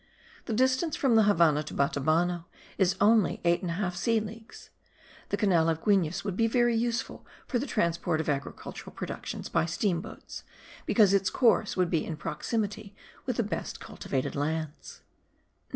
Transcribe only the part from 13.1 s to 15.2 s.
with the best cultivated lands.